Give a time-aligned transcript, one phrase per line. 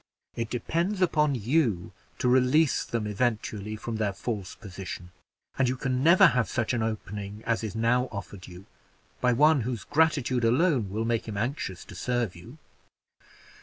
[0.35, 5.11] It depends upon you to release them eventually from their false position;
[5.59, 8.65] and you can never have such an opening as is now offered you,
[9.21, 12.57] by one whose gratitude alone will make him anxious to serve you."